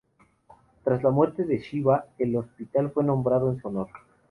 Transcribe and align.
Tras 0.83 1.03
la 1.03 1.11
muerte 1.11 1.43
de 1.45 1.59
Sheba, 1.59 2.05
el 2.17 2.35
hospital 2.35 2.89
fue 2.89 3.03
renombrado 3.03 3.51
en 3.51 3.61
su 3.61 3.67
honor. 3.67 3.89